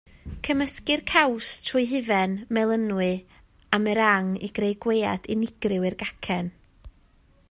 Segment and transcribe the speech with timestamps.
[0.45, 3.11] Cymysgir caws trwy hufen, melynwy
[3.79, 6.51] a meringue i greu gwead unigryw i'r gacen.